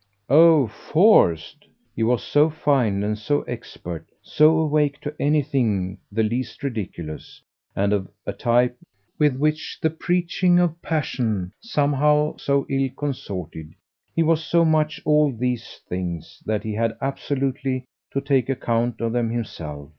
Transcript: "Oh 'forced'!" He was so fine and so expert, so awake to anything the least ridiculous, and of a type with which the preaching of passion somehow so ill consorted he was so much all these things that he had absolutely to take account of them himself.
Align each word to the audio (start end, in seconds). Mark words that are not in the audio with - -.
"Oh 0.31 0.65
'forced'!" 0.65 1.67
He 1.95 2.01
was 2.01 2.23
so 2.23 2.49
fine 2.49 3.03
and 3.03 3.15
so 3.15 3.43
expert, 3.43 4.07
so 4.23 4.57
awake 4.57 4.99
to 5.01 5.13
anything 5.19 5.99
the 6.11 6.23
least 6.23 6.63
ridiculous, 6.63 7.39
and 7.75 7.93
of 7.93 8.07
a 8.25 8.33
type 8.33 8.75
with 9.19 9.35
which 9.37 9.77
the 9.79 9.91
preaching 9.91 10.57
of 10.57 10.81
passion 10.81 11.53
somehow 11.59 12.35
so 12.37 12.65
ill 12.67 12.89
consorted 12.97 13.75
he 14.15 14.23
was 14.23 14.43
so 14.43 14.65
much 14.65 14.99
all 15.05 15.31
these 15.31 15.81
things 15.87 16.41
that 16.47 16.63
he 16.63 16.73
had 16.73 16.97
absolutely 16.99 17.85
to 18.11 18.21
take 18.21 18.49
account 18.49 19.01
of 19.01 19.13
them 19.13 19.29
himself. 19.29 19.87